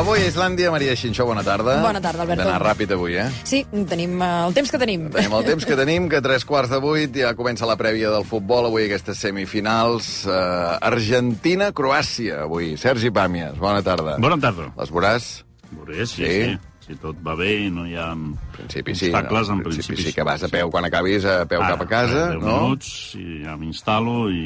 [0.00, 1.74] Avui a Islàndia, Maria Xinxó, bona tarda.
[1.84, 2.40] Bona tarda, Alberto.
[2.40, 3.26] Hem d'anar ràpid avui, eh?
[3.44, 3.58] Sí,
[3.90, 5.02] tenim uh, el temps que tenim.
[5.12, 8.08] Tenim el temps que tenim, que a tres quarts de vuit ja comença la prèvia
[8.14, 8.70] del futbol.
[8.70, 10.08] Avui aquestes semifinals.
[10.24, 12.72] Uh, Argentina-Croàcia, avui.
[12.80, 14.16] Sergi Pàmies, bona tarda.
[14.24, 14.70] Bona tarda.
[14.80, 15.28] Les veuràs?
[15.74, 16.32] Veuré, sí, Sí?
[16.48, 16.58] sí.
[16.90, 18.08] Si tot va bé i no hi ha
[18.56, 19.54] principi sí, obstacles, no?
[19.54, 22.40] en principi sí que vas a peu quan acabis, a peu cap a casa, 10
[22.42, 22.54] no?
[22.64, 24.40] minuts i ja m'instal·lo i,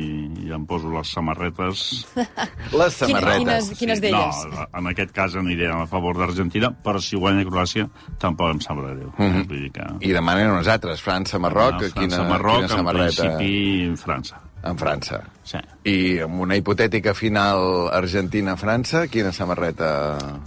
[0.44, 1.86] i em poso les samarretes.
[2.80, 3.40] Les samarretes.
[3.40, 4.44] quines- quines d'elles?
[4.52, 7.88] No, en aquest cas aniré a favor d'Argentina, però si guanya Croàcia
[8.21, 9.14] tampoc em sabrà greu.
[9.16, 9.49] Mm -hmm.
[9.49, 9.86] Vull dir que...
[10.04, 13.24] I demanen unes altres, França-Marroc, França, quina, Marroc, quina samarreta?
[13.24, 14.36] en principi França.
[14.64, 15.18] En França.
[15.45, 15.59] Sí.
[15.85, 19.89] I amb una hipotètica final Argentina-França, quina samarreta...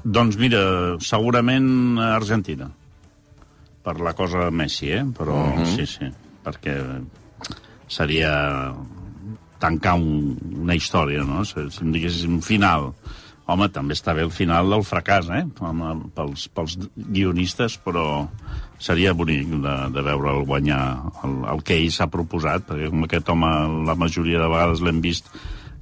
[0.04, 0.62] Doncs mira,
[1.06, 2.72] segurament Argentina.
[3.86, 5.04] Per la cosa de Messi, eh?
[5.18, 5.64] Però uh Mhm.
[5.64, 5.76] -huh.
[5.76, 6.10] sí, sí,
[6.44, 6.76] perquè
[7.88, 8.74] seria
[9.60, 11.44] tancar un, una història, no?
[11.46, 12.94] Si, si em diguéssim final.
[13.48, 15.46] Home, també està bé el final del fracàs, eh?
[16.18, 18.28] Pels, pels guionistes, però
[18.84, 20.82] seria bonic de, de veure'l guanyar
[21.24, 23.52] el, el que ell s'ha proposat, perquè com aquest home
[23.88, 25.32] la majoria de vegades l'hem vist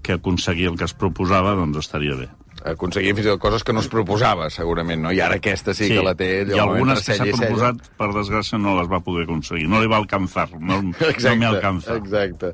[0.05, 2.29] que aconseguia el que es proposava, doncs estaria bé.
[2.65, 5.11] Aconseguir fins i tot coses que no es proposava, segurament, no?
[5.13, 8.73] I ara aquesta sí, que la té I algunes que s'ha proposat, per desgràcia, no
[8.79, 9.67] les va poder aconseguir.
[9.69, 11.95] No li va alcançar, no, no m'hi alcança.
[11.99, 12.53] Exacte.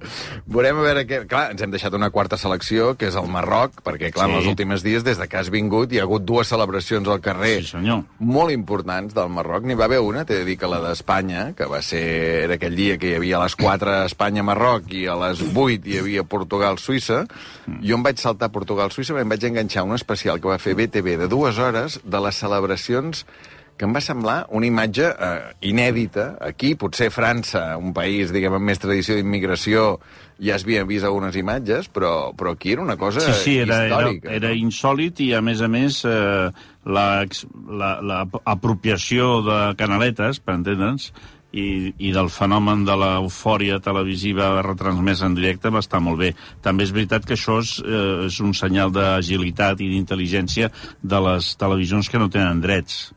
[0.51, 1.21] Veurem a veure què...
[1.31, 4.33] Clar, ens hem deixat una quarta selecció, que és el Marroc, perquè, clar, Sí.
[4.35, 7.21] en els últims dies, des de que has vingut, hi ha hagut dues celebracions al
[7.23, 8.03] carrer Sí, senyor.
[8.19, 9.63] molt importants del Marroc.
[9.63, 12.03] N'hi va haver una, t'he de dir que la d'Espanya, que va ser...
[12.41, 15.97] Era aquell dia que hi havia a les 4 Espanya-Marroc i a les 8 hi
[16.03, 17.23] havia Portugal-Suïssa.
[17.67, 17.79] Mm.
[17.87, 21.29] Jo em vaig saltar Portugal-Suïssa, em vaig enganxar un especial que va fer BTV de
[21.31, 23.25] dues hores de les celebracions
[23.79, 25.29] que em va semblar una imatge eh,
[25.65, 26.35] inèdita.
[26.45, 29.95] Aquí, potser França, un país, diguem, amb més tradició d'immigració,
[30.41, 33.79] ja es havia vist algunes imatges, però, però aquí era una cosa Sí, sí, era,
[33.87, 34.35] era, històrica.
[34.37, 34.59] era no?
[34.67, 36.51] insòlid i, a més a més, eh,
[36.85, 37.47] la, ex-
[37.81, 38.19] la, la
[38.53, 41.09] apropiació de canaletes, per entendre'ns,
[41.51, 46.31] i, i del fenomen de l'eufòria televisiva retransmesa en directe va estar molt bé.
[46.63, 51.53] També és veritat que això és, eh, és un senyal d'agilitat i d'intel·ligència de les
[51.59, 53.11] televisions que no tenen drets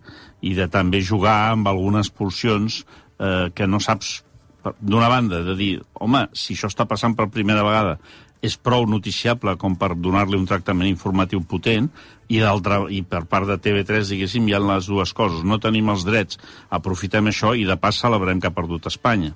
[0.45, 2.83] i de també jugar amb algunes pulsions
[3.19, 4.23] eh, que no saps
[4.81, 7.99] d'una banda, de dir, home, si això està passant per primera vegada,
[8.45, 11.89] és prou noticiable com per donar-li un tractament informatiu potent,
[12.29, 15.45] i, i per part de TV3, diguéssim, hi ha les dues coses.
[15.45, 16.41] No tenim els drets,
[16.73, 19.35] aprofitem això i de pas celebrem que ha perdut Espanya.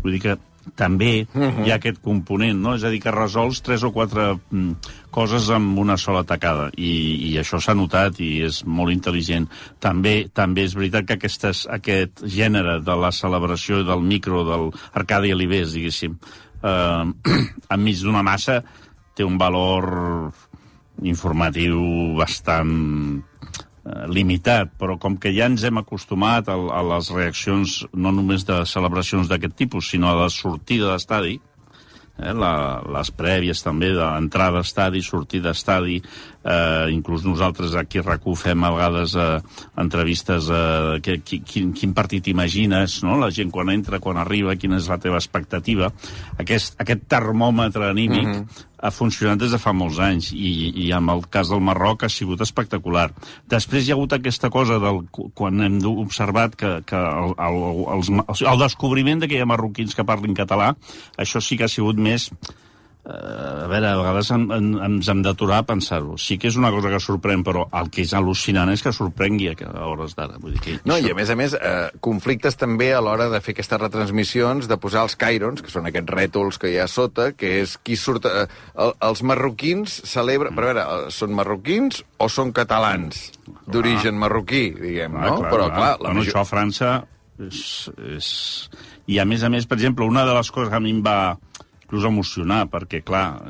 [0.00, 0.38] Vull dir que
[0.76, 2.74] també hi ha aquest component, no?
[2.76, 6.92] És a dir, que resols tres o quatre mm, coses amb una sola tacada, i,
[7.30, 9.48] i això s'ha notat i és molt intel·ligent.
[9.82, 14.70] També també és veritat que aquestes, aquest gènere de la celebració del micro, del
[15.00, 16.18] Arcadi Alibés, diguéssim,
[16.62, 17.40] eh,
[17.74, 18.60] enmig d'una massa,
[19.14, 19.90] té un valor
[21.02, 21.80] informatiu
[22.18, 22.72] bastant
[23.20, 28.44] eh, limitat, però com que ja ens hem acostumat a, a les reaccions no només
[28.48, 31.38] de celebracions d'aquest tipus, sinó a la sortida d'estadi,
[32.20, 32.52] eh, la,
[32.98, 36.00] les prèvies també d'entrada a estadi, sortida a estadi,
[36.44, 39.40] eh, inclús nosaltres aquí a rac fem a vegades eh,
[39.76, 43.18] entrevistes eh, que, qui, quin, quin partit imagines, no?
[43.20, 45.90] la gent quan entra, quan arriba, quina és la teva expectativa.
[46.38, 48.66] Aquest, aquest termòmetre anímic mm -hmm.
[48.80, 52.08] ha funcionat des de fa molts anys i, i en el cas del Marroc ha
[52.08, 53.10] sigut espectacular.
[53.48, 58.42] Després hi ha hagut aquesta cosa del, quan hem observat que, que el, el, els,
[58.42, 60.74] el descobriment de que hi ha marroquins que parlin català,
[61.18, 62.69] això sí que ha sigut més eh,
[63.04, 66.18] a veure, a vegades en, en, ens hem d'aturar a pensar-ho.
[66.20, 69.48] Sí que és una cosa que sorprèn, però el que és al·lucinant és que sorprengui
[69.52, 69.54] a,
[69.88, 70.36] hores d'ara.
[70.42, 73.30] Vull dir que No, això- i a més a més, eh, conflictes també a l'hora
[73.32, 76.86] de fer aquestes retransmissions, de posar els cairons, que són aquests rètols que hi ha
[76.88, 78.26] sota, que és qui surt...
[78.28, 78.46] Eh,
[78.76, 80.54] el, els marroquins celebren...
[80.54, 83.30] Però a veure, eh, són marroquins o són catalans?
[83.70, 85.38] D'origen marroquí, diguem, Ah, no?
[85.40, 86.34] clar, però, clar, clar, la bueno, major...
[86.34, 86.90] això a França
[87.40, 88.28] és, és...
[89.10, 91.00] I a més a més, per exemple, una de les coses que a mi em
[91.02, 91.38] va
[91.90, 93.42] inclús emocionar, perquè, clar,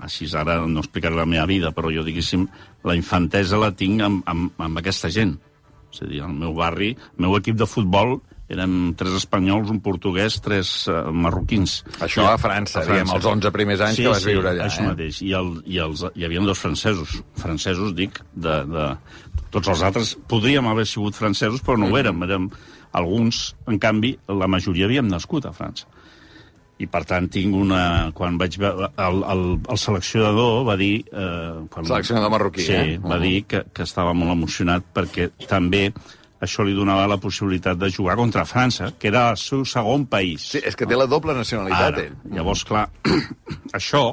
[0.00, 2.48] així ara no explicaré la meva vida, però jo, diguéssim,
[2.88, 5.36] la infantesa la tinc amb, amb, amb aquesta gent.
[5.92, 8.20] És a dir, al meu barri, el meu equip de futbol
[8.50, 11.76] érem tres espanyols, un portuguès, tres uh, marroquins.
[12.02, 14.82] Això a França, diguem, els 11 primers anys sí, que vas sí, viure allà, això
[14.82, 14.88] eh?
[14.88, 15.20] mateix.
[15.22, 17.20] I, el, i els, hi havia dos francesos.
[17.38, 18.88] Francesos, dic, de, de...
[19.54, 22.24] Tots els altres podríem haver sigut francesos, però no ho érem.
[22.26, 22.50] érem
[22.96, 25.86] alguns, en canvi, la majoria havíem nascut a França.
[26.80, 28.10] I, per tant, tinc una...
[28.16, 28.88] Quan vaig veure...
[29.04, 31.02] El, el, el seleccionador va dir...
[31.12, 31.84] Eh, quan...
[31.88, 32.96] Seleccionador marroquí, sí, eh?
[33.02, 33.20] va Uh-huh.
[33.26, 35.90] dir que, que estava molt emocionat perquè també
[36.40, 40.46] això li donava la possibilitat de jugar contra França, que era el seu segon país.
[40.54, 42.14] Sí, és que té la doble nacionalitat, Ara, ell.
[42.38, 42.86] llavors, clar,
[43.76, 44.06] això,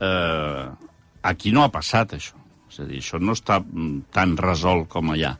[0.00, 0.66] eh,
[1.22, 2.36] aquí no ha passat, això.
[2.70, 5.32] És a dir, això no està mm, tan resolt com allà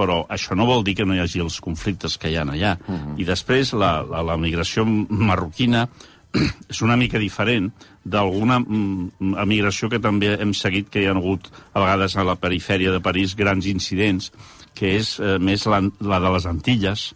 [0.00, 2.78] però això no vol dir que no hi hagi els conflictes que hi ha allà.
[2.80, 3.20] Uh -huh.
[3.20, 5.88] I després la, la, la migració marroquina
[6.72, 7.70] és una mica diferent
[8.04, 12.36] d'alguna mm, emigració que també hem seguit que hi ha hagut a vegades a la
[12.36, 14.30] perifèria de París grans incidents,
[14.74, 17.14] que és eh, més la, la de les Antilles,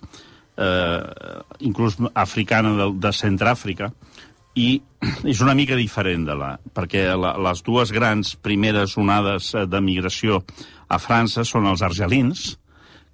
[0.57, 1.03] eh,
[1.61, 3.93] inclús africana de, de Centràfrica,
[4.55, 4.83] i
[5.33, 6.55] és una mica diferent de la...
[6.75, 10.43] perquè la, les dues grans primeres onades eh, de migració
[10.89, 12.55] a França són els argelins,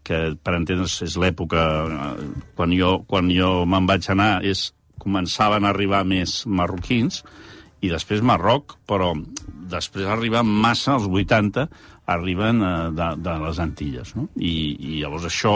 [0.07, 4.71] que per entendre's és l'època eh, quan jo, quan jo me'n vaig anar és
[5.01, 7.23] començaven a arribar més marroquins
[7.81, 9.15] i després Marroc, però
[9.71, 11.67] després arriben massa, als 80,
[12.13, 14.15] arriben eh, de, de les Antilles.
[14.19, 14.29] No?
[14.37, 15.55] I, I llavors això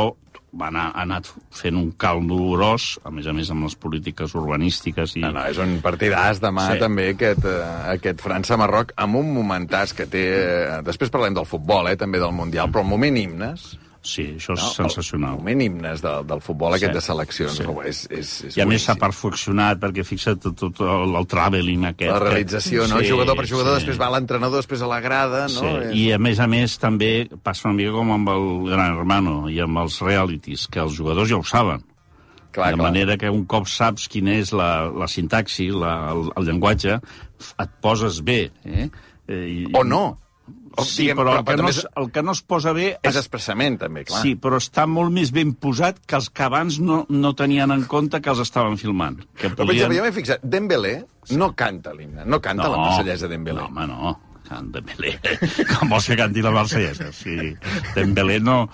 [0.54, 4.34] va anar, ha anat fent un caldo gros, a més a més amb les polítiques
[4.38, 5.16] urbanístiques.
[5.18, 5.24] I...
[5.26, 6.80] No, no, és un partidàs demà sí.
[6.82, 10.24] també aquest, eh, aquest França-Marroc, amb un momentàs que té...
[10.40, 13.72] Eh, després parlem del futbol, eh, també del Mundial, però un moment himnes
[14.04, 15.38] Sí, això és no, sensacional.
[15.40, 17.54] Moment himnes de, del futbol aquest sí, de seleccions.
[17.56, 17.64] Sí.
[17.88, 21.86] És, és, és I a més s'ha perfeccionat, perquè fixa't tot, tot el, el travelling
[21.88, 22.12] aquest.
[22.12, 22.92] La realització, que...
[22.92, 23.00] no?
[23.00, 23.80] Sí, jugador per jugador, sí.
[23.80, 25.62] després va l'entrenador, després a la grada, no?
[25.64, 25.94] Sí.
[26.02, 27.10] I a més a més també
[27.46, 31.32] passa una mica com amb el Gran Hermano i amb els realities, que els jugadors
[31.32, 31.86] ja ho saben.
[32.54, 32.84] Clar, de clar.
[32.84, 37.00] manera que un cop saps quina és la, la sintaxi, la, el, el llenguatge,
[37.64, 38.42] et poses bé.
[38.68, 38.90] Eh?
[39.26, 40.04] Eh, i, o no.
[40.76, 42.86] O, sí, diguem, però, però el, que no es, el que no es posa bé...
[42.96, 44.22] És, és expressament, també, clar.
[44.24, 47.86] Sí, però està molt més ben posat que els que abans no, no tenien en
[47.90, 49.20] compte que els estaven filmant.
[49.38, 49.56] Que podien...
[49.56, 50.94] Però, per exemple, jo m'he fixat, Dembélé
[51.38, 53.62] no canta l'himne, no canta no, la marsellesa Dembélé.
[53.62, 54.14] No, home, no.
[54.44, 55.14] Dembélé,
[55.72, 57.08] com vols que canti la marsellesa?
[57.16, 57.54] Sí.
[57.94, 58.64] Dembélé no...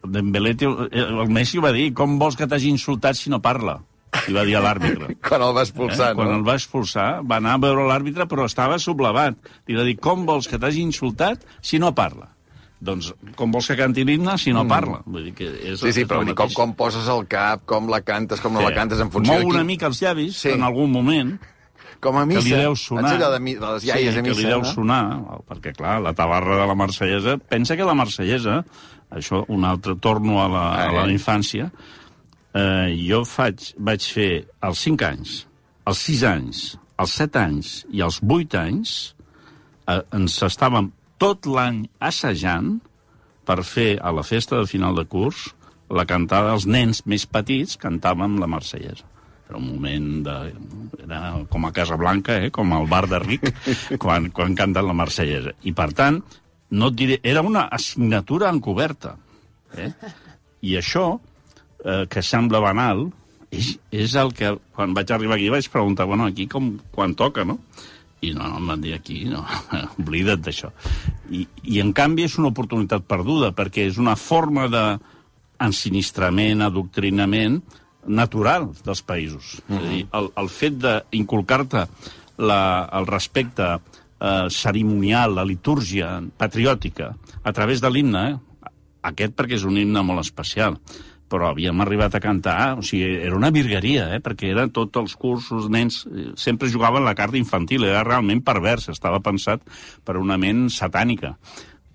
[0.00, 3.78] Dembélé, el Messi ho va dir, com vols que t'hagi insultat si no parla?
[4.26, 5.14] Li va dir a l'àrbitre.
[5.28, 6.18] Quan el va expulsar, eh?
[6.18, 6.40] Quan no?
[6.40, 9.38] el va expulsar, va anar a veure l'àrbitre, però estava sublevat.
[9.70, 12.30] Li va dir, com vols que t'hagi insultat si no parla?
[12.80, 14.72] Doncs com vols que canti l'himne si no mm.
[14.72, 15.00] parla?
[15.04, 18.00] Vull dir que és, sí, sí, però dir, com, com poses el cap, com la
[18.00, 18.68] cantes, com no sí.
[18.70, 20.54] la cantes, en funció Mou de una mica els llavis, sí.
[20.54, 21.34] en algun moment,
[22.00, 22.40] com a missa.
[22.40, 23.12] Que li deu sonar.
[23.12, 24.72] allò de, de les iaies sí, de missa, que li deu no?
[24.72, 25.02] sonar,
[25.50, 27.36] perquè, clar, la tabarra de la marsellesa...
[27.52, 28.62] Pensa que la marsellesa,
[29.12, 31.99] això, un altre, torno a la, a la infància, eh,
[32.96, 34.30] jo faig, vaig fer
[34.60, 35.34] als 5 anys,
[35.86, 36.62] als 6 anys,
[36.98, 39.14] als 7 anys i als 8 anys,
[39.86, 42.78] eh, ens estàvem tot l'any assajant
[43.46, 45.50] per fer a la festa de final de curs
[45.90, 49.06] la cantada dels nens més petits cantàvem la marsellesa.
[49.48, 50.36] Era un moment de...
[51.02, 51.20] Era
[51.50, 52.52] com a Casa Blanca, eh?
[52.54, 53.48] com al bar de Ric,
[54.02, 55.56] quan, quan canten la marsellesa.
[55.66, 56.20] I, per tant,
[56.70, 57.18] no et diré...
[57.26, 59.16] Era una assignatura encoberta.
[59.74, 59.90] Eh?
[60.62, 61.08] I això
[61.84, 63.08] eh, que sembla banal,
[63.50, 67.44] és, és el que, quan vaig arribar aquí, vaig preguntar, bueno, aquí com, quan toca,
[67.44, 67.58] no?
[68.20, 69.44] I no, no, em van dir aquí, no,
[70.02, 70.70] oblida't d'això.
[71.30, 77.60] I, I, en canvi, és una oportunitat perduda, perquè és una forma d'ensinistrament, adoctrinament
[78.06, 79.58] natural dels països.
[79.66, 79.80] Uh -huh.
[79.80, 81.86] És a dir, el, el fet d'inculcar-te
[82.40, 83.80] el respecte
[84.20, 88.38] eh, cerimonial, la litúrgia patriòtica, a través de l'himne, eh?
[89.02, 90.78] aquest perquè és un himne molt especial,
[91.30, 94.20] però havíem arribat a cantar, o sigui, era una virgueria, eh?
[94.24, 98.88] perquè eren tots els cursos, nens, eh, sempre jugaven la carta infantil, era realment pervers,
[98.90, 99.62] estava pensat
[100.04, 101.36] per una ment satànica.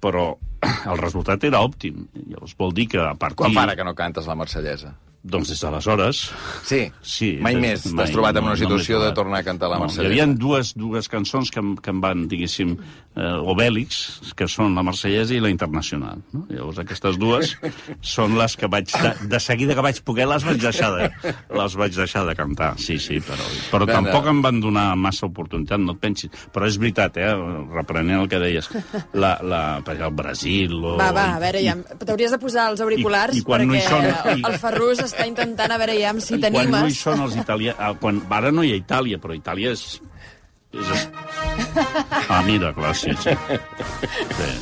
[0.01, 0.29] Però
[0.91, 2.07] el resultat era òptim.
[2.29, 3.43] Llavors vol dir que a partir...
[3.43, 4.95] Quan fa que no cantes la marsellesa?
[5.25, 6.19] Doncs des d'aleshores...
[6.69, 6.81] Sí?
[7.01, 7.31] Sí.
[7.41, 10.13] Mai més t'has trobat en una situació no de tornar a cantar la no, Marsellesa?
[10.13, 12.75] Hi havia dues, dues cançons que, em, que em van, diguéssim,
[13.15, 16.21] eh, obèlics, que són la Marsellesa i la Internacional.
[16.35, 16.43] No?
[16.51, 17.55] Llavors aquestes dues
[18.15, 18.93] són les que vaig...
[18.93, 21.09] De, de seguida que vaig poder les vaig deixar de,
[21.57, 24.35] les vaig deixar de cantar, sí, sí, però, però no, tampoc no.
[24.35, 26.45] em van donar massa oportunitat, no et pensis.
[26.53, 27.33] Però és veritat, eh,
[27.73, 28.69] reprenent el que deies,
[29.17, 30.77] la, la, el Brasil...
[30.83, 30.95] O...
[31.01, 34.09] Va, va, a veure, ja, t'hauries de posar els auriculars I, i perquè no són,
[34.35, 34.45] i...
[34.45, 36.69] el Ferrus està intentant a veure ja si t'animes.
[36.69, 37.79] Quan no hi són els italians...
[37.79, 38.21] Ah, quan...
[38.37, 39.87] Ara no hi ha Itàlia, però Itàlia és...
[40.75, 41.09] és...
[42.29, 43.35] Ah, mira, clar, sí, sí.
[44.39, 44.53] sí.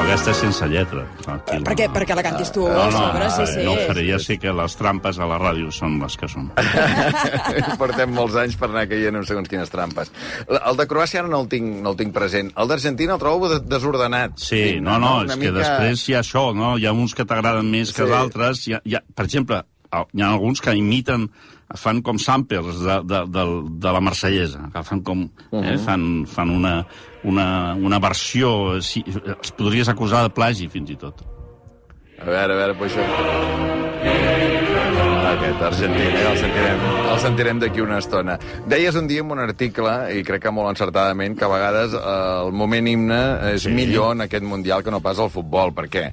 [0.00, 1.02] Però aquesta és sense lletra.
[1.20, 1.92] Tranquil, perquè, no.
[1.92, 3.64] perquè la cantis tu no, no, sobre, sí, sí.
[3.66, 6.46] No ho faré, ja sé que les trampes a la ràdio són les que són.
[7.82, 10.08] Portem molts anys per anar caient en segons quines trampes.
[10.48, 12.48] El de Croàcia ara no el tinc, no el tinc present.
[12.56, 14.40] El d'Argentina el trobo desordenat.
[14.40, 15.50] Sí, no, no, és mica...
[15.50, 16.78] que després hi ha això, no?
[16.80, 17.98] Hi ha uns que t'agraden més sí.
[18.00, 18.64] que d'altres.
[18.72, 21.28] Ha, ha, per exemple, hi ha alguns que imiten
[21.78, 23.44] fan com samples de, de, de,
[23.78, 25.22] de la marsellesa, que fan com...
[25.22, 25.64] Uh -huh.
[25.64, 25.84] eh, uh-huh.
[25.84, 26.86] fan, fan una,
[27.24, 28.80] una, una versió...
[28.82, 31.22] Si, es podries acusar de plagi, fins i tot.
[32.20, 33.00] A veure, a veure, puja.
[35.30, 36.30] Aquest argentí, eh?
[36.30, 36.80] el sentirem,
[37.12, 38.38] el sentirem d'aquí una estona.
[38.66, 42.44] Deies un dia en un article, i crec que molt encertadament, que a vegades eh,
[42.46, 43.70] el moment himne és sí.
[43.70, 45.72] millor en aquest Mundial que no pas el futbol.
[45.72, 46.12] Per què?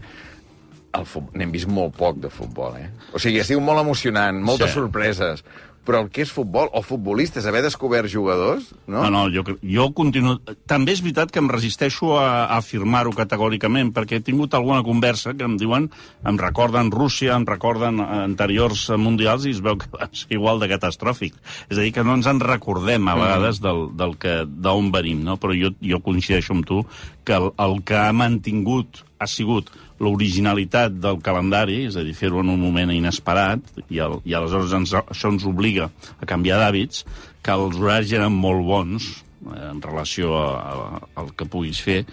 [1.37, 2.89] N'hem vist molt poc de futbol, eh?
[3.13, 4.79] O sigui, ha sigut molt emocionant, moltes sí.
[4.79, 5.43] sorpreses,
[5.87, 9.05] però el que és futbol, o futbolistes, haver descobert jugadors, no?
[9.05, 10.35] No, no, jo, jo continuo...
[10.67, 15.31] També és veritat que em resisteixo a, a afirmar-ho categòricament, perquè he tingut alguna conversa
[15.37, 15.87] que em diuen,
[16.27, 20.67] em recorden Rússia, em recorden anteriors mundials, i es veu que va ser igual de
[20.73, 21.39] catastròfic.
[21.69, 23.23] És a dir, que no ens en recordem a mm.
[23.23, 25.39] vegades del, del que d'on venim, no?
[25.39, 26.83] Però jo, jo coincideixo amb tu
[27.23, 29.71] que el, el que ha mantingut ha sigut
[30.03, 34.75] l'originalitat del calendari, és a dir, fer-ho en un moment inesperat, i, el, i aleshores
[34.77, 37.05] ens, això ens obliga a canviar d'hàbits,
[37.43, 42.03] que els horaris eren molt bons eh, en relació a, a, al que puguis fer,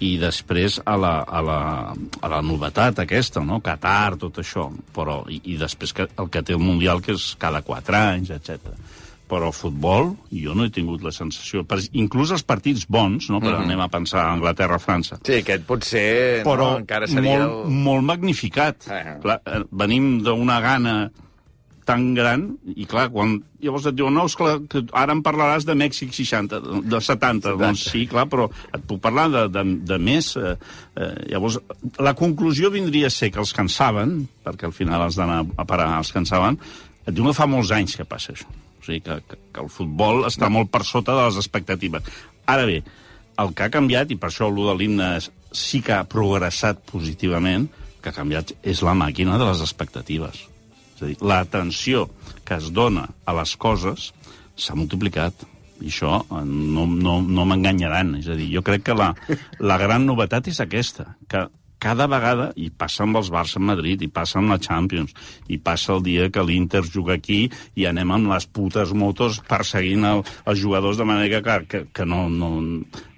[0.00, 1.60] i després a la, a la,
[1.92, 3.60] a la novetat aquesta, no?
[3.60, 7.34] Qatar, tot això, però, i, i després que, el que té el Mundial, que és
[7.40, 8.72] cada quatre anys, etc
[9.30, 11.62] però futbol jo no he tingut la sensació.
[11.68, 13.38] Per, inclús els partits bons, no?
[13.38, 13.70] però mm -hmm.
[13.70, 15.20] anem a pensar a Anglaterra-França.
[15.22, 17.38] Sí, aquest potser però no, encara seria...
[17.38, 17.72] Molt, el...
[17.88, 18.86] molt magnificat.
[18.90, 21.10] Ah, clar, eh, venim d'una gana
[21.90, 22.44] tan gran,
[22.76, 26.60] i clar, quan llavors et diuen, no, esclar, que ara em parlaràs de Mèxic 60,
[26.86, 27.56] de 70, 70.
[27.58, 30.36] doncs sí, clar, però et puc parlar de, de, de més.
[30.36, 30.54] Eh,
[30.94, 31.58] eh, llavors,
[31.98, 35.90] la conclusió vindria a ser que els cansaven, perquè al final has d'anar a parar,
[35.98, 36.60] els cansaven,
[37.06, 38.46] et diuen que fa molts anys que passa això.
[38.90, 42.08] Sigui que, que, que el futbol està molt per sota de les expectatives.
[42.50, 42.80] Ara bé,
[43.40, 45.10] el que ha canviat, i per això el de l'himne
[45.54, 47.68] sí que ha progressat positivament,
[48.02, 50.42] que ha canviat és la màquina de les expectatives.
[50.96, 52.08] És a dir, l'atenció
[52.44, 54.10] que es dona a les coses
[54.58, 55.46] s'ha multiplicat.
[55.80, 58.16] I això eh, no, no, no m'enganyaran.
[58.20, 59.12] És a dir, jo crec que la,
[59.62, 61.46] la gran novetat és aquesta, que
[61.80, 65.14] cada vegada, i passa amb els Barça a Madrid, i passa amb la Champions,
[65.48, 67.40] i passa el dia que l'Inter juga aquí
[67.74, 72.06] i anem amb les putes motos perseguint el, els jugadors de manera que, que, que
[72.06, 72.52] no, no,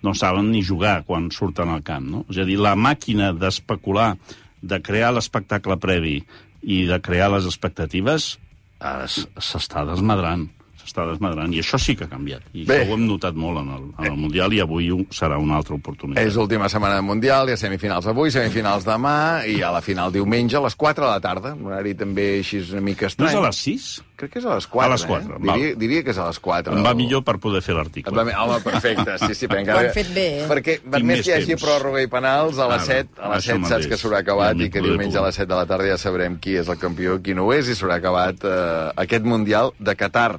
[0.03, 2.09] no saben ni jugar quan surten al camp.
[2.15, 2.25] No?
[2.31, 4.15] És a dir, la màquina d'especular,
[4.63, 6.21] de crear l'espectacle previ
[6.63, 8.37] i de crear les expectatives
[8.79, 10.49] s'està desmadrant
[10.93, 12.45] s'està desmadrant, i això sí que ha canviat.
[12.53, 12.83] I Bé.
[12.83, 15.75] això ho hem notat molt en el, en el Mundial, i avui serà una altra
[15.75, 16.23] oportunitat.
[16.23, 19.17] És l'última setmana del Mundial, hi ha semifinals avui, semifinals demà,
[19.49, 22.61] i a la final diumenge a les 4 de la tarda, un horari també així
[22.71, 23.33] una mica estrany.
[23.33, 23.91] No és a les 6?
[24.23, 25.43] Crec que és a les 4, A les 4, eh?
[25.43, 26.77] diria, diria que és a les 4.
[26.77, 28.13] Em va millor per poder fer l'article.
[28.23, 29.49] Home, perfecte, sí, sí.
[29.51, 30.47] Ho han fet bé, eh?
[30.51, 33.73] Perquè per més que hi hagi pròrroga i penals, a les 7, a les 7
[33.73, 36.39] saps que s'haurà acabat i que diumenge a les 7 de la tarda ja sabrem
[36.43, 39.97] qui és el campió, qui no ho és, i s'haurà acabat eh, aquest Mundial de
[39.99, 40.37] Qatar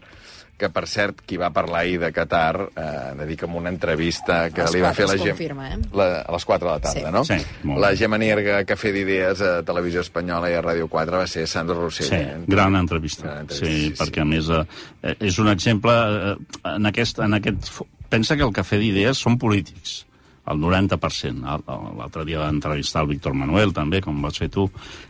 [0.64, 2.86] que per cert, qui va parlar ahir de Qatar, eh,
[3.20, 5.18] de dir que en una entrevista que li va fer la.
[5.24, 5.80] Confirma, eh?
[5.96, 7.14] La, a les 4 de la tarda, sí.
[7.18, 7.24] no?
[7.28, 11.46] Sí, la Gemma Nierga, Cafè d'Idees a Televisió Espanyola i a Ràdio 4 va ser
[11.52, 12.10] Sandro Rossell.
[12.10, 12.40] Sí, eh?
[12.48, 13.28] gran entrevista.
[13.28, 13.68] Gran entrevista.
[13.68, 14.26] Sí, sí, perquè sí.
[14.26, 16.34] a més eh, és un exemple eh,
[16.76, 17.70] en, aquest, en aquest...
[18.14, 20.04] Pensa que el Cafè d'Idees són polítics
[20.52, 21.56] el 90%.
[21.98, 24.68] L'altre dia va entrevistar el Víctor Manuel, també, com vas fer tu,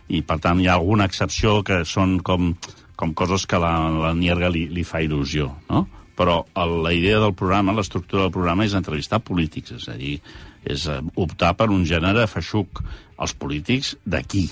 [0.08, 2.52] i per tant hi ha alguna excepció que són com
[2.96, 5.84] com coses que la, la Nierga li, li fa il·lusió, no?
[6.14, 10.18] Però el, la idea del programa, l'estructura del programa és entrevistar polítics, és a dir,
[10.62, 12.84] és eh, optar per un gènere feixuc
[13.18, 14.46] als polítics d'aquí.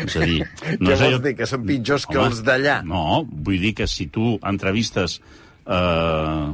[0.00, 0.42] És a dir...
[0.80, 1.22] No Què vols allò...
[1.22, 2.80] dir, que són pitjors Home, que els d'allà?
[2.88, 5.20] No, vull dir que si tu entrevistes
[5.66, 6.46] eh,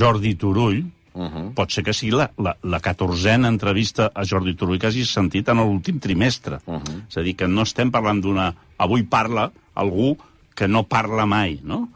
[0.00, 0.84] Jordi Turull,
[1.14, 1.54] Uh -huh.
[1.54, 5.48] Pot ser que sigui la, la, la 14a entrevista a Jordi Turull que hagis sentit
[5.48, 6.58] en l'últim trimestre.
[6.66, 7.02] Uh -huh.
[7.08, 8.54] És a dir, que no estem parlant d'una...
[8.76, 10.16] Avui parla algú
[10.54, 11.88] que no parla mai, no?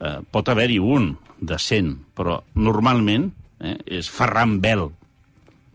[0.00, 4.90] Eh, pot haver-hi un de 100, però normalment eh, és Ferran Bel.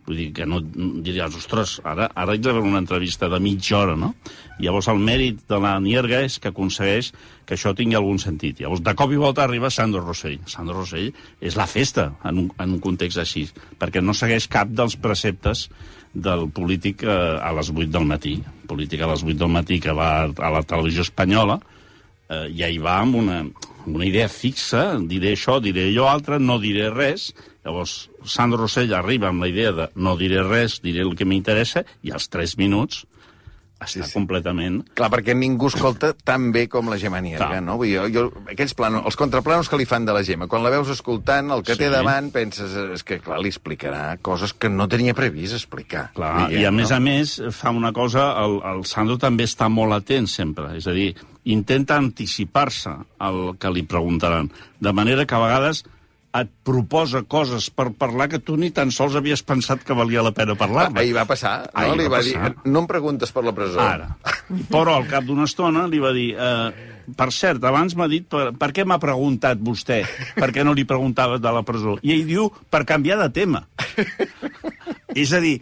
[0.08, 3.78] Vull dir que no diries, ostres, ara, ara haig de veure una entrevista de mitja
[3.78, 4.14] hora, no?
[4.62, 7.12] Llavors el mèrit de la Nierga és que aconsegueix
[7.46, 8.62] que això tingui algun sentit.
[8.62, 10.40] Llavors, de cop i volta arriba Sandro Rossell.
[10.50, 13.46] Sandro Rossell és la festa en un, en un context així,
[13.82, 15.68] perquè no segueix cap dels preceptes
[16.14, 18.38] del polític eh, a les 8 del matí.
[18.68, 21.60] Polític a les 8 del matí que va a la televisió espanyola,
[22.30, 23.42] eh, i ahir va amb una,
[23.86, 27.32] una idea fixa, diré això, diré allò altre, no diré res.
[27.66, 31.86] Llavors, Sandro Rossell arriba amb la idea de no diré res, diré el que m'interessa,
[32.02, 33.04] i als 3 minuts
[33.82, 34.14] està sí, sí.
[34.14, 34.82] completament...
[34.98, 37.80] Clar, perquè ningú escolta tan bé com la Gemma Nierga, no?
[37.82, 40.62] Vull dir, jo, jo, aquells planos, els contraplanos que li fan de la Gemma, quan
[40.62, 41.82] la veus escoltant, el que sí.
[41.82, 46.10] té davant, penses és que, clar, li explicarà coses que no tenia previst explicar.
[46.18, 46.82] Clar, diguem, i a no?
[46.82, 50.86] més a més fa una cosa, el, el Sandro també està molt atent sempre, és
[50.86, 51.10] a dir,
[51.50, 55.82] intenta anticipar-se al que li preguntaran, de manera que a vegades
[56.32, 60.32] et proposa coses per parlar que tu ni tan sols havies pensat que valia la
[60.36, 60.88] pena parlar.
[60.96, 61.82] Ahir va passar, no?
[61.82, 62.52] Ahir li va, va passar.
[62.54, 63.82] dir, no em preguntes per la presó.
[63.84, 64.08] Ara.
[64.72, 66.32] Però al cap d'una estona li va dir...
[66.38, 70.04] Eh, per cert, abans m'ha dit per, per què m'ha preguntat vostè
[70.38, 71.98] per què no li preguntava de la presó.
[72.06, 73.66] I ell diu, per canviar de tema.
[75.18, 75.58] És a dir,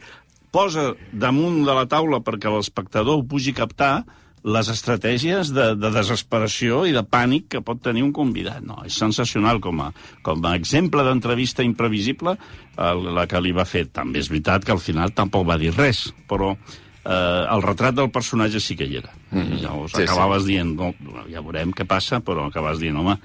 [0.53, 4.03] posa damunt de la taula perquè l'espectador ho pugui captar
[4.43, 8.63] les estratègies de, de desesperació i de pànic que pot tenir un convidat.
[8.65, 9.89] No, és sensacional com a,
[10.25, 12.35] com a exemple d'entrevista imprevisible
[12.77, 13.87] el, la que li va fer.
[13.91, 18.11] També és veritat que al final tampoc va dir res, però eh, el retrat del
[18.15, 19.13] personatge sí que hi era.
[19.31, 19.61] Mm -hmm.
[19.61, 20.49] Llavors sí, acabaves sí.
[20.53, 20.93] dient, no,
[21.29, 23.19] ja veurem què passa, però acabaves dient, home,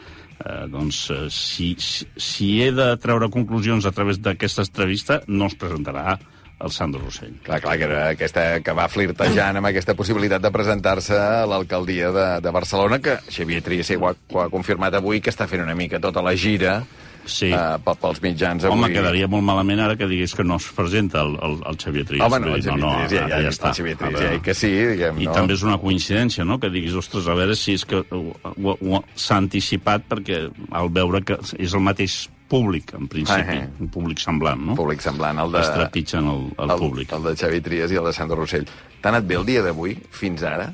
[0.45, 5.47] eh, doncs eh, si, si, si he de treure conclusions a través d'aquesta entrevista, no
[5.47, 6.19] es presentarà
[6.65, 7.37] el Sandro Rossell.
[7.45, 12.11] Clar, clar, que, era aquesta, que va flirtejant amb aquesta possibilitat de presentar-se a l'alcaldia
[12.15, 15.65] de, de Barcelona, que Xavier Trias ho, ha, ho ha confirmat avui, que està fent
[15.65, 16.81] una mica tota la gira
[17.27, 17.51] sí.
[17.53, 18.77] uh, pels mitjans avui.
[18.79, 22.07] Home, quedaria molt malament ara que digués que no es presenta el, el, el Xavier
[22.09, 22.27] Trias.
[22.27, 23.73] Home, no, el Xavier no, no, Trias ja, ja, ja està.
[23.73, 25.37] El Xavier Trias, ja, que sí, diguem, I no?
[25.37, 30.09] també és una coincidència, no?, que diguis, ostres, a veure si és que s'ha anticipat
[30.11, 33.83] perquè al veure que és el mateix públic, en principi, ah, eh.
[33.83, 34.77] un públic semblant, no?
[34.79, 35.63] Públic semblant, el de...
[35.65, 37.13] Es trepitgen el, el, el públic.
[37.17, 38.67] El de Xavi Trias i el de Sandro Rossell.
[39.01, 40.69] T'ha anat bé el dia d'avui, fins ara?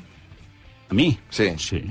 [0.91, 1.09] A mi?
[1.31, 1.51] Sí.
[1.61, 1.81] Sí.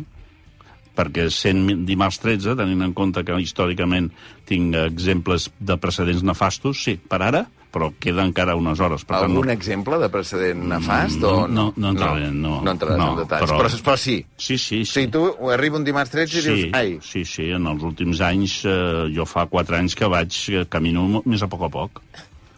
[0.97, 4.11] Perquè sent dimarts 13, tenint en compte que històricament
[4.49, 9.05] tinc exemples de precedents nefastos, sí, per ara però queda encara unes hores.
[9.07, 9.55] Per Algun tant, no...
[9.55, 11.21] exemple de precedent nefast?
[11.23, 12.57] No, o no, no, no entraré, no.
[12.59, 13.61] No, no entraràs no, en detalls, però...
[13.63, 14.17] Però, però sí.
[14.37, 15.07] Sí, sí, sí.
[15.07, 15.25] Si tu
[15.55, 16.97] arriba un dimarts 13 i sí, dius, ai...
[17.07, 21.07] Sí, sí, en els últims anys, eh, jo fa 4 anys que vaig, eh, camino
[21.25, 22.03] més a poc a poc.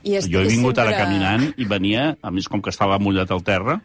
[0.02, 0.88] I jo he vingut sempre...
[0.88, 3.78] ara caminant i venia, a més com que estava mullat al terra,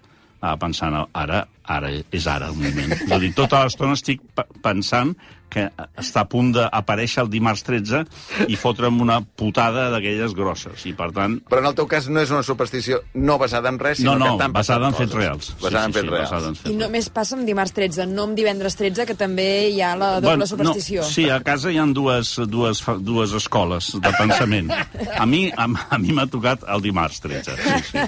[0.61, 2.93] pensant, ara, ara és ara el moment.
[2.93, 4.21] És a dir, tota l'estona estic
[4.63, 5.15] pensant
[5.49, 8.03] que està a punt d'aparèixer el dimarts 13
[8.51, 10.85] i fotre'm una putada d'aquelles grosses.
[10.89, 11.39] I per tant...
[11.47, 14.25] Però en el teu cas no és una superstició no basada en res, sinó no,
[14.25, 15.51] no, que t'han basada en fets reals.
[15.61, 16.47] Basada sí, en fets sí, reals.
[16.51, 19.81] En fets I només passa amb dimarts 13, no amb divendres 13, que també hi
[19.81, 21.05] ha la doble bueno, superstició.
[21.05, 24.73] No, sí, a casa hi ha dues, dues, dues escoles de pensament.
[25.17, 28.05] A mi a, a mi m'ha tocat el dimarts 13, sí, sí.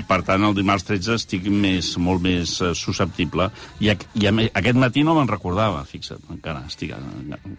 [0.00, 3.50] I per tant el dimarts 13 estic més, molt més uh, susceptible.
[3.82, 6.94] I, i aquest matí no me'n recordava, fixa't, encara estic...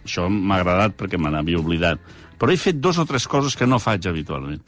[0.02, 2.00] Això m'ha agradat perquè me n'havia oblidat.
[2.40, 4.62] Però he fet dos o tres coses que no faig habitualment.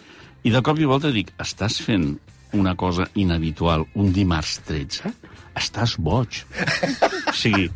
[0.45, 2.13] I de cop i volta dic, estàs fent
[2.55, 5.11] una cosa inhabitual un dimarts 13?
[5.59, 6.45] Estàs boig.
[7.33, 7.69] o sigui,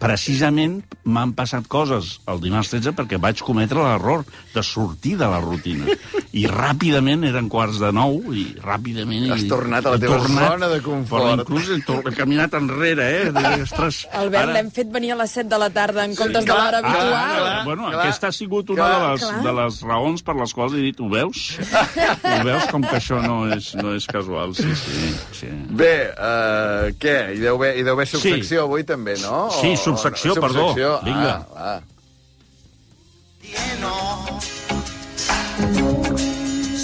[0.00, 5.40] precisament m'han passat coses el dimarts 13 perquè vaig cometre l'error de sortir de la
[5.44, 5.92] rutina.
[6.36, 9.26] I ràpidament, eren quarts de nou, i ràpidament...
[9.34, 11.24] Has tornat a la teva tornat, zona de confort.
[11.24, 13.24] Però inclús he, he caminat enrere, eh?
[13.34, 14.54] De, ostres, Albert, ara...
[14.56, 17.10] l'hem fet venir a les 7 de la tarda en comptes sí, de l'hora habitual.
[17.10, 19.42] Ah, clar, bueno, clar, aquesta ha sigut una clar, de, les, clar.
[19.48, 21.44] de les raons per les quals he dit, ho veus?
[21.58, 25.12] ho veus com que això no és, no és casual, sí, sí.
[25.42, 25.50] sí.
[25.82, 27.18] Bé, uh, què?
[27.34, 28.62] Hi deu haver, hi deu haver subsecció sí.
[28.62, 29.48] avui també, no?
[29.58, 30.40] Sí, o subsecció, no?
[30.40, 30.68] perdó.
[30.68, 31.00] Subsecció.
[31.04, 31.46] Vinga.
[31.54, 31.80] Ah, ah.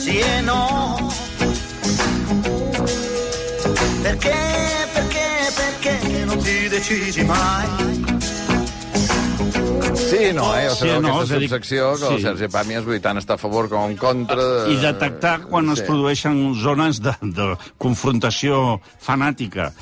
[0.06, 0.96] Sì e no.
[4.02, 4.34] Perché,
[4.92, 8.14] perché, perché non ti decidi mai?
[9.94, 10.68] Sí, no, eh?
[10.68, 12.12] O sigui, sí, no, aquesta subsecció que sí.
[12.14, 14.36] el Sergi Pàmies vull tant està a favor com en contra...
[14.38, 14.76] De...
[14.76, 15.74] I detectar quan sí.
[15.74, 17.48] es produeixen zones de, de
[17.82, 19.72] confrontació fanàtica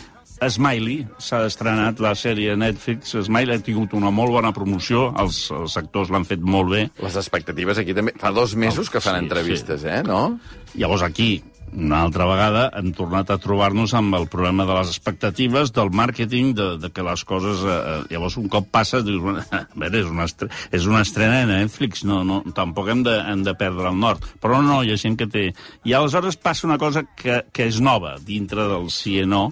[0.43, 3.15] Smiley, s'ha estrenat la sèrie Netflix.
[3.29, 6.85] Smiley ha tingut una molt bona promoció, els, els actors l'han fet molt bé.
[7.05, 8.17] Les expectatives aquí també...
[8.21, 9.91] Fa dos mesos que fan sí, entrevistes, sí.
[9.91, 10.39] eh, no?
[10.75, 11.37] Llavors aquí,
[11.75, 16.53] una altra vegada, hem tornat a trobar-nos amb el problema de les expectatives, del màrqueting,
[16.59, 17.63] de, de que les coses...
[17.63, 19.23] Eh, eh llavors, un cop passa, dius,
[19.55, 23.17] a veure, és una, estrena, és una estrena de Netflix, no, no, tampoc hem de,
[23.33, 24.27] hem de perdre el nord.
[24.43, 25.47] Però no, hi ha gent que té...
[25.85, 29.49] I aleshores passa una cosa que, que és nova, dintre del sí i no,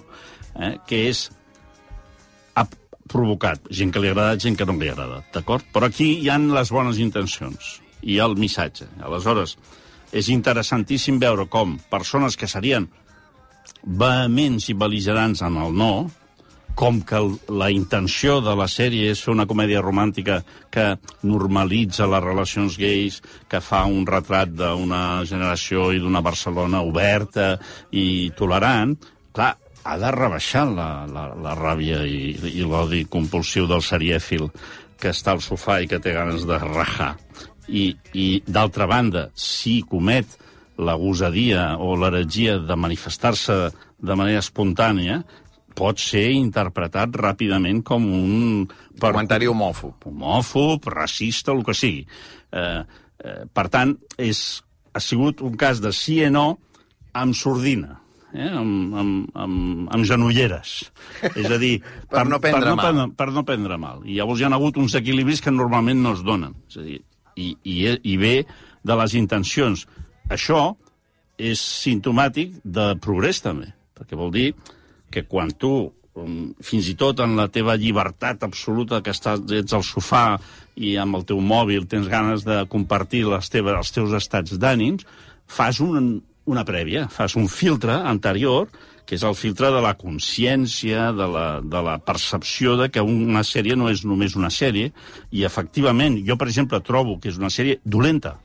[0.55, 1.27] eh, que és
[2.55, 2.65] ha
[3.09, 5.67] provocat gent que li ha agradat, gent que no li ha agradat, d'acord?
[5.73, 8.87] Però aquí hi han les bones intencions i el missatge.
[9.03, 9.57] Aleshores,
[10.13, 12.89] és interessantíssim veure com persones que serien
[13.83, 15.93] vehements i beligerants en el no,
[16.75, 17.19] com que
[17.53, 20.39] la intenció de la sèrie és fer una comèdia romàntica
[20.73, 20.85] que
[21.21, 27.53] normalitza les relacions gais, que fa un retrat d'una generació i d'una Barcelona oberta
[27.91, 28.95] i tolerant,
[29.33, 34.47] clar, ha de rebaixar la, la, la ràbia i, i l'odi compulsiu del serièfil
[34.99, 37.13] que està al sofà i que té ganes de rajar.
[37.67, 40.37] I, i d'altra banda, si comet
[40.79, 43.57] la gosadia o l'heretgia de manifestar-se
[44.03, 45.21] de manera espontània,
[45.75, 48.67] pot ser interpretat ràpidament com un...
[48.99, 49.11] Per...
[49.11, 50.07] Comentari homòfob.
[50.11, 52.05] Homòfob, racista, el que sigui.
[52.53, 52.83] Eh,
[53.23, 54.61] eh, per tant, és,
[54.93, 56.47] ha sigut un cas de sí o no
[57.17, 58.02] amb sordina.
[58.33, 60.75] Eh, amb, amb, amb, amb genolleres.
[61.21, 61.75] És a dir,
[62.09, 63.01] per, per, no prendre per, no, mal.
[63.13, 64.01] Per, per no prendre mal.
[64.09, 66.55] I llavors hi ha hagut uns equilibris que normalment no es donen.
[66.71, 66.99] És a dir,
[67.37, 67.77] i, i,
[68.09, 68.35] i ve
[68.83, 69.85] de les intencions.
[70.33, 70.63] Això
[71.37, 74.49] és sintomàtic de progrés, també, perquè vol dir
[75.13, 79.77] que quan tu, um, fins i tot en la teva llibertat absoluta, que estàs, ets
[79.77, 80.25] al sofà
[80.75, 85.05] i amb el teu mòbil tens ganes de compartir les teves, els teus estats d'ànims,
[85.45, 86.15] fas un,
[86.49, 88.67] una prèvia, fas un filtre anterior
[89.05, 93.43] que és el filtre de la consciència, de la, de la percepció de que una
[93.43, 94.93] sèrie no és només una sèrie,
[95.31, 98.37] i efectivament, jo, per exemple, trobo que és una sèrie dolenta,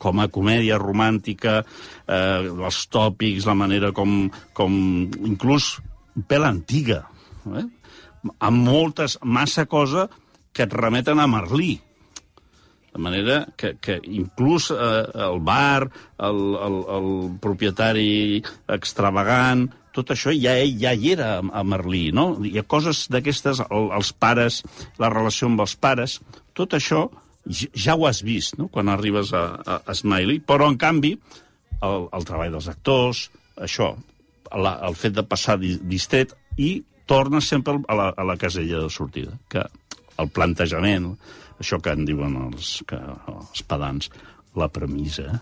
[0.00, 4.24] com a comèdia romàntica, eh, els tòpics, la manera com,
[4.56, 4.72] com
[5.28, 5.76] inclús
[6.26, 7.04] pèl antiga,
[7.60, 7.66] eh?
[8.40, 10.08] amb moltes, massa cosa
[10.52, 11.76] que et remeten a Merlí.
[12.90, 14.76] De manera que, que inclús eh,
[15.26, 17.10] el bar, el, el, el
[17.42, 22.32] propietari extravagant, tot això ja, ja hi era a Merlí, no?
[22.46, 24.62] Hi ha coses d'aquestes, el, els pares,
[25.02, 26.18] la relació amb els pares,
[26.54, 27.08] tot això
[27.50, 28.68] ja ho has vist no?
[28.68, 31.14] quan arribes a, a, a Smiley, però en canvi
[31.80, 33.94] el, el treball dels actors, això,
[34.50, 38.90] la, el fet de passar distret i torna sempre a la, a la casella de
[38.92, 39.64] sortida, que
[40.20, 41.10] el plantejament,
[41.60, 43.00] això que en diuen els, que,
[43.32, 44.10] els pedants,
[44.58, 45.40] la premissa,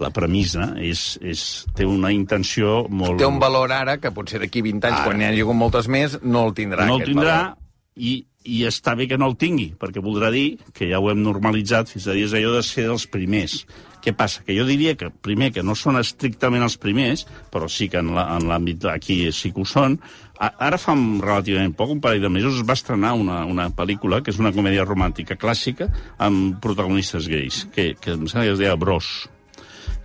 [0.00, 1.42] la premissa és, és,
[1.76, 3.18] té una intenció molt...
[3.20, 5.08] Té un valor ara que potser d'aquí 20 anys, ara.
[5.08, 7.58] quan n'hi hagi hagut moltes més, no el tindrà, no el tindrà, valor.
[7.96, 8.14] i,
[8.46, 11.92] i està bé que no el tingui, perquè voldrà dir que ja ho hem normalitzat
[11.92, 13.64] fins a dies allò de ser els primers.
[14.04, 14.44] Què passa?
[14.46, 18.14] Que jo diria que, primer, que no són estrictament els primers, però sí que en
[18.14, 19.98] l'àmbit aquí sí que ho són.
[20.38, 24.32] Ara fa relativament poc, un parell de mesos, es va estrenar una, una pel·lícula que
[24.34, 25.88] és una comèdia romàntica clàssica
[26.20, 29.08] amb protagonistes gais, que, que em sembla que es deia Bros.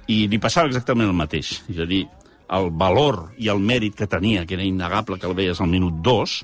[0.07, 1.57] I li passava exactament el mateix.
[1.71, 2.05] És a dir,
[2.51, 5.99] el valor i el mèrit que tenia, que era innegable que el veies al minut
[6.03, 6.37] 2,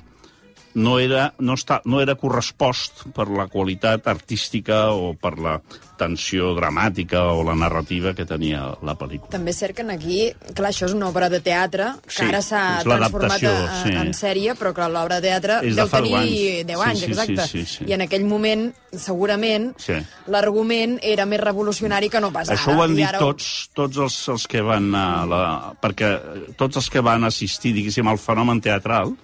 [0.74, 5.58] no era, no, està, no era correspost per la qualitat artística o per la
[5.98, 9.32] tensió dramàtica o la narrativa que tenia la pel·lícula.
[9.32, 10.20] També és cert que aquí,
[10.54, 13.94] clar, això és una obra de teatre, que sí, ara s'ha transformat a, sí.
[13.98, 16.36] en sèrie, però que l'obra de teatre és deu de tenir anys.
[16.70, 17.48] 10 anys, sí, sí, exacte.
[17.50, 17.88] Sí, sí, sí.
[17.90, 19.98] I en aquell moment, segurament, sí.
[20.30, 23.20] l'argument era més revolucionari que no pas Això ho han dit ara...
[23.22, 25.44] tots, tots els, els que van a la...
[25.82, 26.14] perquè
[26.60, 29.16] tots els que van assistir, diguéssim, al fenomen teatral,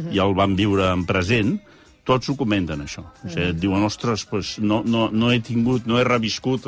[0.00, 0.14] -huh.
[0.14, 1.58] i el van viure en present,
[2.04, 3.04] tots ho comenten, això.
[3.24, 6.66] O sigui, et diuen, ostres, pues, no, no, no he tingut, no he reviscut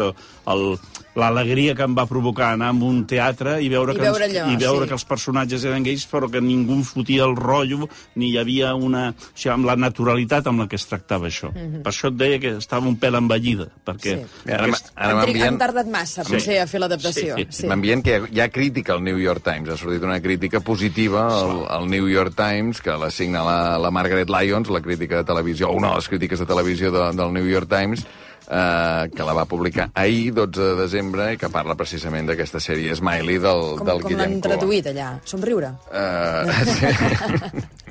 [1.18, 4.46] l'alegria que em va provocar anar a un teatre i veure, I que, veure, allò,
[4.50, 4.90] i veure sí.
[4.90, 7.88] que els personatges eren gais, però que ningú fotia el rotllo,
[8.20, 9.06] ni hi havia una...
[9.14, 11.50] O sigui, amb la naturalitat amb la que es tractava això.
[11.52, 11.82] Uh -huh.
[11.84, 14.18] Per això et deia que estava un pèl envellida, perquè...
[14.18, 14.50] Sí.
[14.50, 16.32] Ara, ara han, han tardat massa, sí.
[16.32, 17.36] potser, a fer l'adaptació.
[17.36, 17.46] Sí.
[17.50, 17.66] sí.
[17.66, 20.60] M'envien que hi ha, hi ha crítica al New York Times, ha sortit una crítica
[20.60, 25.16] positiva al, al New York Times, que la signa la, la Margaret Lyons, la crítica
[25.16, 28.06] de televisió, una de les crítiques de televisió de, del New York Times,
[28.48, 32.94] eh, que la va publicar ahir, 12 de desembre, i que parla precisament d'aquesta sèrie
[32.96, 35.08] Smiley del, com, del com Guillem Com l'han traduït allà?
[35.28, 35.74] Somriure?
[35.90, 37.64] Uh, sí.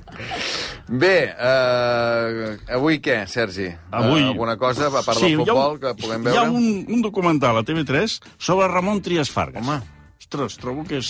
[1.04, 3.70] Bé, uh, avui què, Sergi?
[3.90, 4.22] Avui...
[4.22, 6.36] Uh, alguna cosa, a part sí, del futbol, un, que puguem veure?
[6.36, 9.64] Hi ha un, un documental a TV3 sobre Ramon Trias Fargas.
[9.64, 9.80] Home.
[10.24, 11.10] Ostres, trobo que és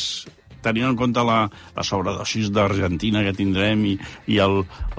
[0.64, 1.40] tenint en compte la,
[1.76, 3.98] la sobredosis d'Argentina que tindrem i,
[4.32, 4.40] i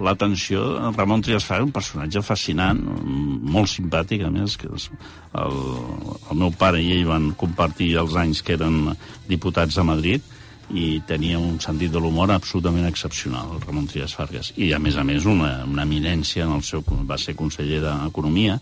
[0.05, 2.81] l'atenció, Ramon Trias fa un personatge fascinant,
[3.55, 4.91] molt simpàtic, a més, que és
[5.41, 5.59] el,
[6.31, 8.95] el meu pare i ell van compartir els anys que eren
[9.29, 10.33] diputats a Madrid,
[10.73, 14.53] i tenia un sentit de l'humor absolutament excepcional, el Ramon Trias Fargas.
[14.57, 16.85] I, a més a més, una, una eminència en el seu...
[17.05, 18.59] va ser conseller d'Economia,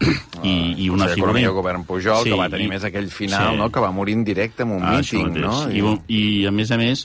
[0.42, 0.52] i,
[0.84, 1.40] i una o sigui, figura...
[1.40, 3.60] El govern Pujol, sí, que va tenir i, més aquell final, sí.
[3.60, 5.56] no?, que va morir en directe en un ah, míting, no?
[5.68, 7.04] I, I, I, a més a més,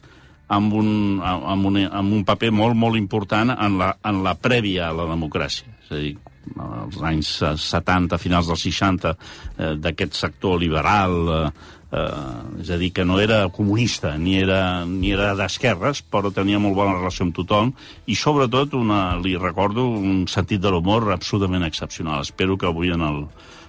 [0.55, 0.89] amb un,
[1.23, 5.09] amb, un, amb un paper molt, molt important en la, en la prèvia a la
[5.11, 5.71] democràcia.
[5.85, 6.15] És a dir,
[6.61, 7.31] als anys
[7.65, 9.15] 70, finals dels 60,
[9.57, 14.85] eh, d'aquest sector liberal, eh, eh, és a dir, que no era comunista ni era,
[14.85, 17.73] ni era d'esquerres, però tenia molt bona relació amb tothom
[18.11, 22.25] i sobretot una, li recordo un sentit de l'humor absolutament excepcional.
[22.27, 23.23] Espero que avui en el,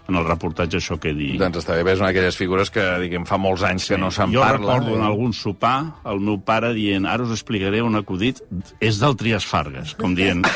[0.08, 1.32] en el reportatge això quedi...
[1.40, 3.94] Doncs està bé, és una d'aquelles figures que, diguem, fa molts anys sí.
[3.94, 4.38] que no se'n parla.
[4.38, 8.42] Jo recordo en algun sopar el meu pare dient ara us explicaré un acudit,
[8.80, 10.46] és del Trias Fargas, com dient...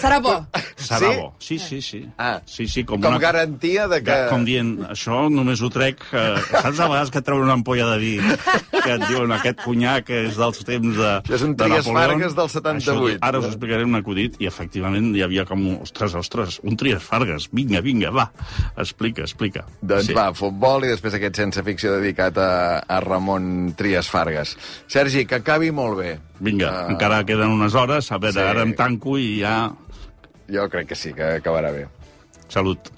[0.00, 0.32] Serà bo.
[0.80, 1.16] Serà sí?
[1.18, 1.26] bo.
[1.44, 1.98] Sí, sí, sí.
[2.16, 3.20] Ah, sí, sí, com, com una...
[3.20, 4.16] garantia de que...
[4.30, 6.06] Com dient, això només ho trec...
[6.16, 8.14] Eh, saps a vegades que treuen una ampolla de vi
[8.80, 12.48] que et diuen aquest conyac és dels temps de Això és un Trias Fargas del
[12.52, 12.96] 78.
[12.96, 17.04] Això, ara us explicaré un acudit i efectivament hi havia com, ostres, ostres, un Trias
[17.04, 17.50] Fargas.
[17.52, 18.30] Vinga, vinga, va,
[18.76, 19.64] explica, explica.
[19.80, 20.16] Doncs sí.
[20.16, 22.50] va, futbol i després aquest sense ficció dedicat a,
[22.86, 24.56] a Ramon Trias Fargas.
[24.90, 26.14] Sergi, que acabi molt bé.
[26.40, 26.94] Vinga, uh...
[26.94, 28.46] encara queden unes hores, a veure, sí.
[28.46, 29.56] ara em tanco i ja
[30.50, 31.86] jo crec que sí, que acabarà bé.
[32.50, 32.90] Salut.